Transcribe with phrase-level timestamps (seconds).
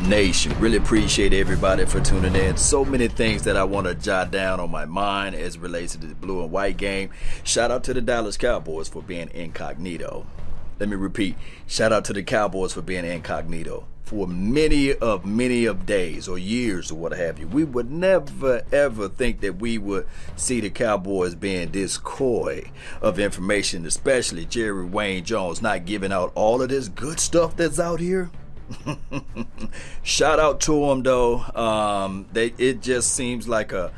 [0.00, 0.58] Nation.
[0.60, 2.56] Really appreciate everybody for tuning in.
[2.56, 6.06] So many things that I want to jot down on my mind as relates to
[6.06, 7.10] the blue and white game.
[7.44, 10.26] Shout out to the Dallas Cowboys for being incognito.
[10.78, 11.36] Let me repeat.
[11.66, 16.38] Shout out to the Cowboys for being incognito for many of many of days or
[16.38, 17.46] years or what have you.
[17.46, 22.70] We would never ever think that we would see the Cowboys being this coy
[23.02, 27.78] of information, especially Jerry Wayne Jones not giving out all of this good stuff that's
[27.78, 28.30] out here.
[30.02, 31.40] Shout out to them though.
[31.54, 33.92] Um, they it just seems like a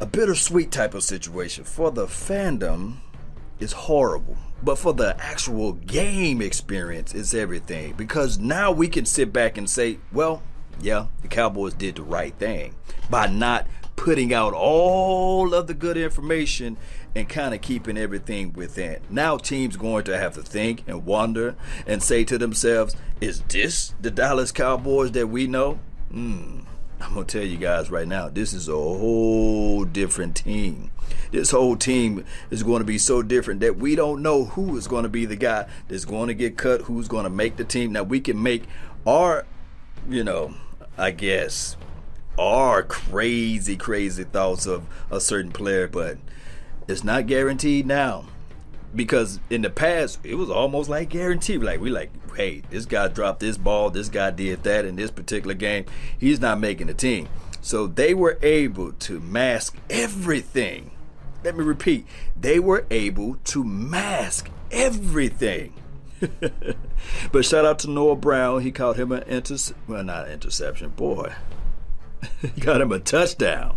[0.00, 2.96] a bittersweet type of situation for the fandom.
[3.60, 7.94] Is horrible but for the actual game experience, it's everything.
[7.96, 10.42] Because now we can sit back and say, well,
[10.80, 12.74] yeah, the Cowboys did the right thing
[13.08, 13.66] by not
[13.98, 16.76] putting out all of the good information
[17.16, 19.00] and kind of keeping everything within.
[19.10, 23.94] Now teams going to have to think and wonder and say to themselves, is this
[24.00, 25.80] the Dallas Cowboys that we know?
[26.12, 26.60] Hmm.
[27.00, 30.90] I'm gonna tell you guys right now, this is a whole different team.
[31.32, 34.86] This whole team is going to be so different that we don't know who is
[34.86, 37.64] going to be the guy that's going to get cut, who's going to make the
[37.64, 37.92] team.
[37.92, 38.64] Now we can make
[39.06, 39.44] our,
[40.08, 40.54] you know,
[40.96, 41.76] I guess,
[42.38, 46.18] our crazy, crazy thoughts of a certain player, but
[46.86, 48.24] it's not guaranteed now
[48.94, 51.62] because in the past it was almost like guaranteed.
[51.62, 55.10] Like we like, hey, this guy dropped this ball, this guy did that in this
[55.10, 55.84] particular game.
[56.18, 57.28] He's not making the team.
[57.60, 60.92] So they were able to mask everything.
[61.44, 62.06] Let me repeat,
[62.38, 65.74] they were able to mask everything.
[67.32, 68.62] but shout out to Noah Brown.
[68.62, 71.32] He caught him an inter well not interception, boy.
[72.60, 73.76] got him a touchdown.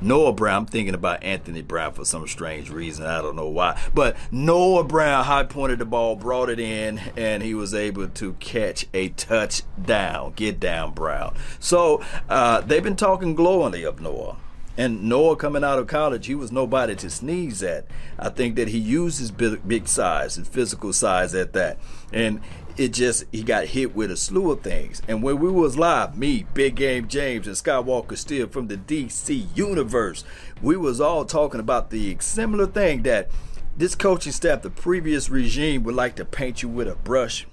[0.00, 3.06] Noah Brown, I'm thinking about Anthony Brown for some strange reason.
[3.06, 3.80] I don't know why.
[3.94, 8.32] But Noah Brown high pointed the ball, brought it in, and he was able to
[8.34, 10.32] catch a touchdown.
[10.36, 11.34] Get down, Brown.
[11.58, 14.36] So uh, they've been talking glowingly of Noah.
[14.76, 17.86] And Noah coming out of college, he was nobody to sneeze at.
[18.18, 21.78] I think that he used his big, big size, and physical size at that.
[22.12, 22.40] And
[22.76, 25.00] it just he got hit with a slew of things.
[25.06, 29.46] And when we was live, me, Big Game James, and Skywalker Steel from the DC
[29.56, 30.24] universe,
[30.60, 33.30] we was all talking about the similar thing that
[33.76, 37.46] this coaching staff, the previous regime, would like to paint you with a brush,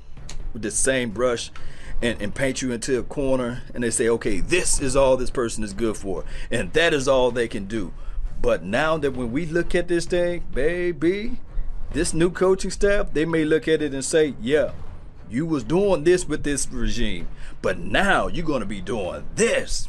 [0.53, 1.51] with the same brush.
[2.03, 5.29] And, and paint you into a corner and they say okay this is all this
[5.29, 7.93] person is good for and that is all they can do
[8.41, 11.39] but now that when we look at this thing baby
[11.91, 14.71] this new coaching staff they may look at it and say yeah
[15.31, 17.28] you was doing this with this regime,
[17.62, 19.88] but now you're going to be doing this.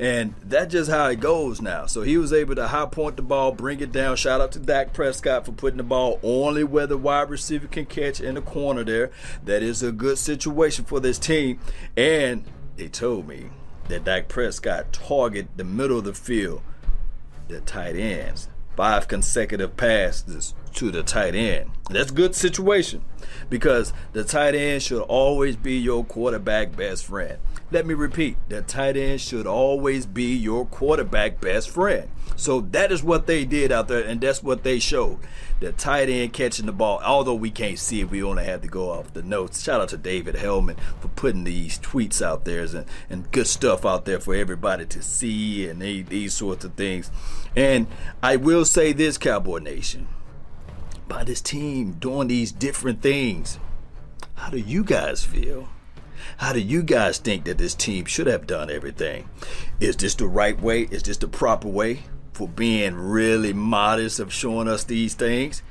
[0.00, 1.86] And that's just how it goes now.
[1.86, 4.16] So he was able to high point the ball, bring it down.
[4.16, 7.84] Shout out to Dak Prescott for putting the ball only where the wide receiver can
[7.84, 9.10] catch in the corner there.
[9.44, 11.58] That is a good situation for this team.
[11.96, 12.44] And
[12.76, 13.50] they told me
[13.88, 16.62] that Dak Prescott target the middle of the field,
[17.48, 18.48] the tight ends.
[18.76, 21.72] Five consecutive passes to the tight end.
[21.90, 23.04] That's good situation
[23.48, 27.38] because the tight end should always be your quarterback best friend.
[27.70, 32.08] Let me repeat, the tight end should always be your quarterback best friend.
[32.34, 35.18] So that is what they did out there, and that's what they showed.
[35.60, 38.68] The tight end catching the ball, although we can't see it, we only had to
[38.68, 39.62] go off the notes.
[39.62, 43.84] Shout out to David Helman for putting these tweets out there and, and good stuff
[43.84, 47.10] out there for everybody to see and these, these sorts of things.
[47.56, 47.88] And
[48.22, 50.06] I will say this, Cowboy Nation
[51.08, 53.58] by this team doing these different things.
[54.34, 55.68] How do you guys feel?
[56.36, 59.28] How do you guys think that this team should have done everything?
[59.80, 60.82] Is this the right way?
[60.82, 62.02] Is this the proper way
[62.32, 65.62] for being really modest of showing us these things?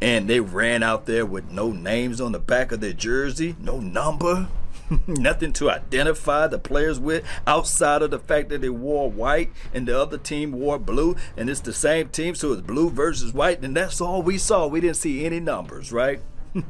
[0.00, 3.78] And they ran out there with no names on the back of their jersey, no
[3.78, 4.48] number.
[5.06, 9.86] nothing to identify the players with outside of the fact that they wore white and
[9.86, 11.16] the other team wore blue.
[11.36, 13.62] And it's the same team so it's blue versus white.
[13.62, 14.66] And that's all we saw.
[14.66, 16.20] We didn't see any numbers right?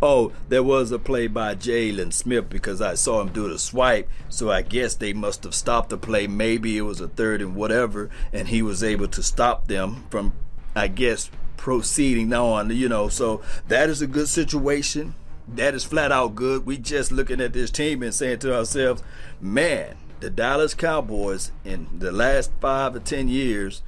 [0.00, 4.08] Oh there was a play by Jaylon Smith because I saw him do the swipe.
[4.28, 6.28] So I guess they must have stopped the play.
[6.28, 10.32] Maybe it was a third and whatever and he was able to stop them from
[10.76, 13.08] I guess proceeding on you know.
[13.08, 15.14] So that is a good situation
[15.48, 16.66] that is flat out good.
[16.66, 19.02] We just looking at this team and saying to ourselves,
[19.40, 23.82] man, the Dallas Cowboys in the last five or ten years,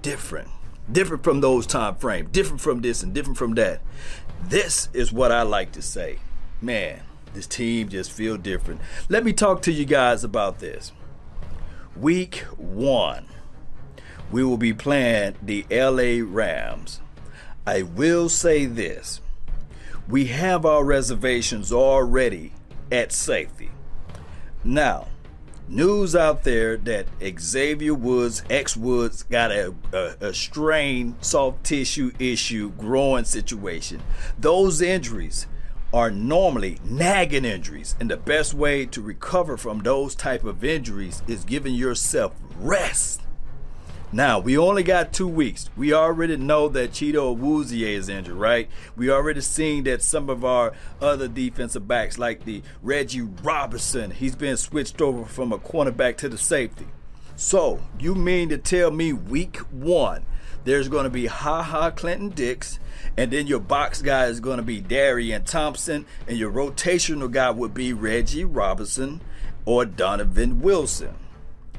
[0.00, 0.48] different.
[0.90, 3.80] Different from those time frames, different from this and different from that.
[4.42, 6.18] This is what I like to say.
[6.60, 7.02] Man,
[7.34, 8.80] this team just feel different.
[9.08, 10.92] Let me talk to you guys about this.
[11.96, 13.26] Week one,
[14.30, 17.00] we will be playing the LA Rams.
[17.66, 19.20] I will say this
[20.08, 22.52] we have our reservations already
[22.90, 23.70] at safety.
[24.64, 25.08] Now,
[25.68, 27.06] news out there that
[27.40, 34.02] Xavier Woods, X Woods, got a, a, a strain, soft tissue issue, growing situation.
[34.38, 35.46] Those injuries
[35.94, 41.22] are normally nagging injuries and the best way to recover from those type of injuries
[41.26, 43.21] is giving yourself rest
[44.14, 45.70] now, we only got two weeks.
[45.74, 48.68] We already know that Chido Awuzie is injured, right?
[48.94, 54.36] We already seen that some of our other defensive backs, like the Reggie Robinson, he's
[54.36, 56.88] been switched over from a cornerback to the safety.
[57.36, 60.26] So, you mean to tell me week one,
[60.64, 62.78] there's going to be Ha Ha Clinton Dix,
[63.16, 67.50] and then your box guy is going to be Darian Thompson, and your rotational guy
[67.50, 69.22] would be Reggie Robinson
[69.64, 71.14] or Donovan Wilson.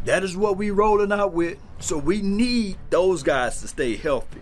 [0.06, 1.58] That is what we rolling out with.
[1.80, 4.42] So we need those guys to stay healthy.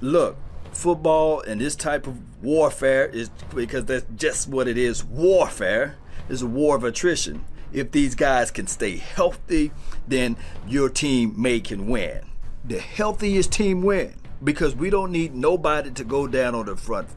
[0.00, 0.36] Look,
[0.72, 5.04] football and this type of warfare is because that's just what it is.
[5.04, 5.96] Warfare
[6.28, 7.44] is a war of attrition.
[7.72, 9.72] If these guys can stay healthy,
[10.06, 12.20] then your team may can win.
[12.64, 14.14] The healthiest team win
[14.44, 17.08] because we don't need nobody to go down on the front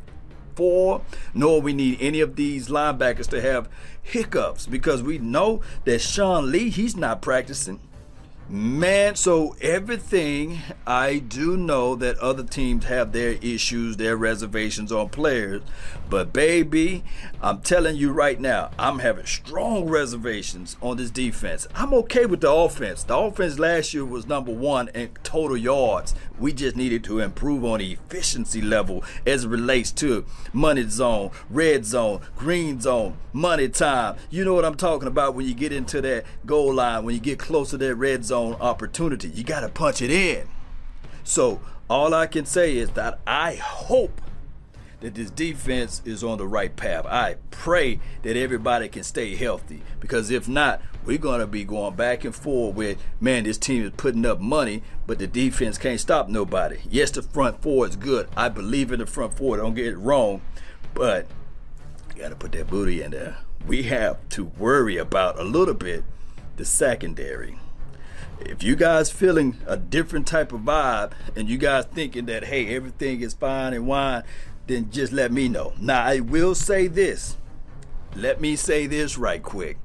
[0.56, 1.02] four,
[1.34, 3.70] nor we need any of these linebackers to have
[4.02, 7.80] hiccups because we know that Sean Lee, he's not practicing.
[8.48, 15.10] Man, so everything I do know that other teams have their issues, their reservations on
[15.10, 15.64] players.
[16.12, 17.04] But baby,
[17.42, 21.68] I'm telling you right now, I'm having strong reservations on this defense.
[21.74, 23.02] I'm okay with the offense.
[23.02, 26.14] The offense last year was number one in total yards.
[26.38, 31.32] We just needed to improve on the efficiency level as it relates to money zone,
[31.50, 34.18] red zone, green zone, money time.
[34.30, 37.22] You know what I'm talking about when you get into that goal line, when you
[37.22, 39.30] get close to that red zone zone opportunity.
[39.30, 40.50] You got to punch it in.
[41.24, 44.20] So, all I can say is that I hope
[45.00, 47.06] that this defense is on the right path.
[47.06, 51.96] I pray that everybody can stay healthy because if not, we're going to be going
[51.96, 56.00] back and forth with, man, this team is putting up money, but the defense can't
[56.00, 56.80] stop nobody.
[56.90, 58.28] Yes, the front four is good.
[58.36, 59.56] I believe in the front four.
[59.56, 60.42] Don't get it wrong,
[60.94, 61.28] but
[62.16, 63.38] you got to put that booty in there.
[63.66, 66.04] We have to worry about a little bit
[66.58, 67.58] the secondary
[68.40, 72.76] if you guys feeling a different type of vibe and you guys thinking that hey
[72.76, 74.24] everything is fine and wine
[74.68, 75.74] then just let me know.
[75.80, 77.38] Now i will say this.
[78.16, 79.78] Let me say this right quick.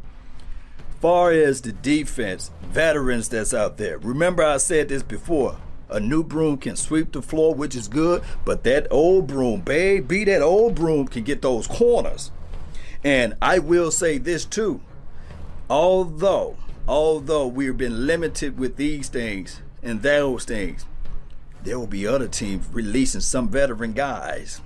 [1.00, 5.58] Far as the defense veterans that's out there remember i said this before
[5.88, 10.23] a new broom can sweep the floor which is good but that old broom baby
[10.25, 12.31] that old broom can get those corners.
[13.02, 14.81] And i will say this too.
[15.69, 16.56] Although
[16.88, 20.85] although we've been limited with these things and those things,
[21.62, 24.61] there will be other teams releasing some veteran guys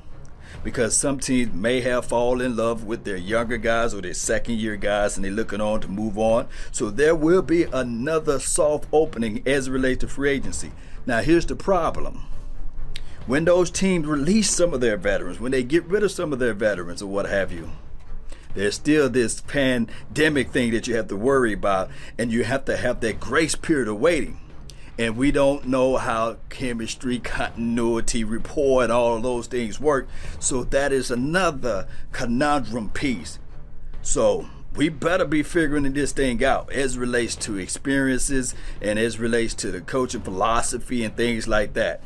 [0.62, 4.58] because some teams may have fallen in love with their younger guys or their second
[4.58, 6.46] year guys and they're looking on to move on.
[6.72, 10.72] So there will be another soft opening as it relates to free agency.
[11.06, 12.26] Now, here's the problem.
[13.26, 16.38] When those teams release some of their veterans, when they get rid of some of
[16.38, 17.70] their veterans or what have you,
[18.54, 22.76] there's still this pandemic thing that you have to worry about, and you have to
[22.76, 24.40] have that grace period of waiting.
[24.96, 30.08] And we don't know how chemistry, continuity, rapport, and all those things work.
[30.38, 33.40] So that is another conundrum piece.
[34.02, 34.46] So
[34.76, 39.72] we better be figuring this thing out as relates to experiences and as relates to
[39.72, 42.00] the coaching philosophy and things like that.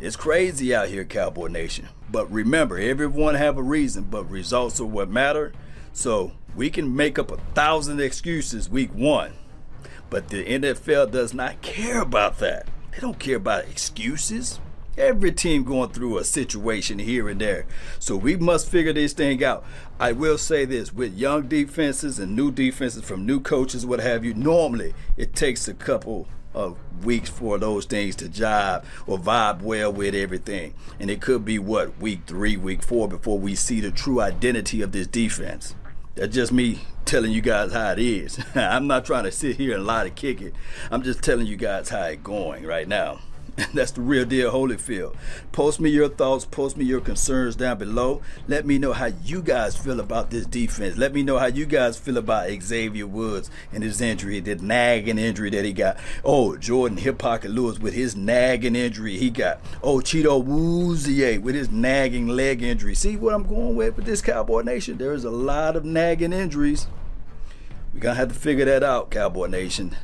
[0.00, 1.88] It's crazy out here, Cowboy Nation.
[2.10, 5.52] But remember, everyone have a reason, but results are what matter.
[5.98, 9.32] So we can make up a thousand excuses week one,
[10.10, 12.68] but the NFL does not care about that.
[12.92, 14.60] They don't care about excuses.
[14.96, 17.66] Every team going through a situation here and there.
[17.98, 19.64] So we must figure this thing out.
[19.98, 24.24] I will say this with young defenses and new defenses from new coaches, what have
[24.24, 29.62] you, normally it takes a couple of weeks for those things to jive or vibe
[29.62, 30.74] well with everything.
[30.98, 34.80] And it could be what, week three, week four before we see the true identity
[34.82, 35.74] of this defense.
[36.18, 38.40] That's just me telling you guys how it is.
[38.56, 40.52] I'm not trying to sit here and lie to kick it.
[40.90, 43.20] I'm just telling you guys how it's going right now.
[43.74, 45.16] That's the real deal, Holyfield.
[45.50, 48.22] Post me your thoughts, post me your concerns down below.
[48.46, 50.96] Let me know how you guys feel about this defense.
[50.96, 55.18] Let me know how you guys feel about Xavier Woods and his injury, that nagging
[55.18, 55.96] injury that he got.
[56.24, 59.60] Oh, Jourdan Hip Pocket Lewis with his nagging injury he got.
[59.82, 62.94] Oh, Chido Awuzie with his nagging leg injury.
[62.94, 64.98] See what I'm going with with this Cowboy Nation?
[64.98, 66.86] There is a lot of nagging injuries.
[67.92, 69.96] We're going to have to figure that out, Cowboy Nation.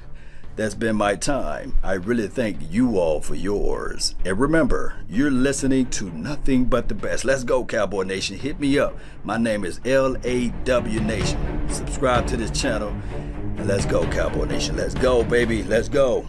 [0.57, 1.75] That's been my time.
[1.83, 4.15] I really thank you all for yours.
[4.25, 7.25] And remember, you're listening to nothing but the best.
[7.25, 8.39] Let's go, Cowboy Nation.
[8.39, 8.97] Hit me up.
[9.25, 11.69] My name is LAW Nation.
[11.69, 12.91] Subscribe to this channel.
[13.57, 14.77] And let's go, Cowboy Nation.
[14.77, 15.65] Let's go, baby.
[15.65, 16.29] Let's go.